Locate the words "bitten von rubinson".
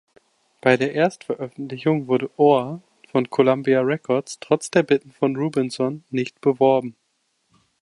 4.81-6.03